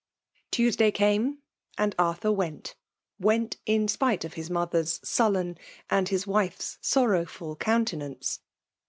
[0.51, 1.43] ToESDAT come,—
[1.77, 2.75] and Arthur went;—
[3.29, 5.59] went, in spite of bis mother's sullen>
[5.91, 8.39] and .his wife*s sor rowful countenance.